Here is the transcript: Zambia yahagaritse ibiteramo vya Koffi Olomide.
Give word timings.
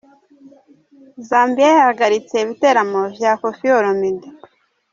Zambia 1.27 1.67
yahagaritse 1.77 2.35
ibiteramo 2.39 3.01
vya 3.15 3.31
Koffi 3.41 3.65
Olomide. 3.77 4.27